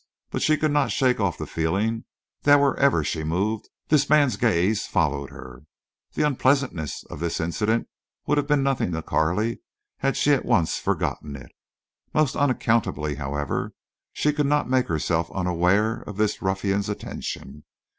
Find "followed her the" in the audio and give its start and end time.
4.87-6.23